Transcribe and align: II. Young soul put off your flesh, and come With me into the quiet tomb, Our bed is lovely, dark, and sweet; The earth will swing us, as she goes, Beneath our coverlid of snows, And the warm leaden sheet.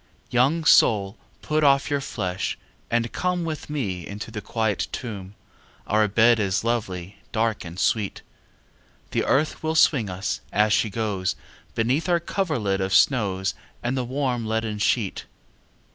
II. 0.01 0.27
Young 0.31 0.65
soul 0.65 1.15
put 1.43 1.63
off 1.63 1.91
your 1.91 2.01
flesh, 2.01 2.57
and 2.89 3.11
come 3.11 3.43
With 3.45 3.69
me 3.69 4.07
into 4.07 4.31
the 4.31 4.41
quiet 4.41 4.87
tomb, 4.91 5.35
Our 5.85 6.07
bed 6.07 6.39
is 6.39 6.63
lovely, 6.63 7.19
dark, 7.31 7.63
and 7.63 7.79
sweet; 7.79 8.23
The 9.11 9.23
earth 9.23 9.61
will 9.61 9.75
swing 9.75 10.09
us, 10.09 10.41
as 10.51 10.73
she 10.73 10.89
goes, 10.89 11.35
Beneath 11.75 12.09
our 12.09 12.19
coverlid 12.19 12.81
of 12.81 12.95
snows, 12.95 13.53
And 13.83 13.95
the 13.95 14.03
warm 14.03 14.43
leaden 14.47 14.79
sheet. 14.79 15.25